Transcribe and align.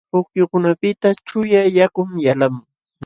Pukyukunapiqta 0.13 1.09
chuyaq 1.27 1.67
yakun 1.77 2.09
yalqamun. 2.25 2.65